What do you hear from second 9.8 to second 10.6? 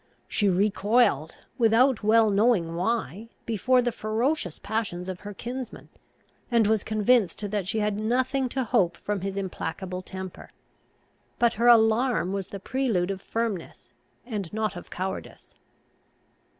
temper.